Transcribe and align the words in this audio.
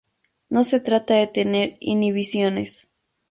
No 0.49 0.63
se 0.63 0.79
trata 0.79 1.13
de 1.13 1.27
tener 1.27 1.77
inhibiciones. 1.79 2.87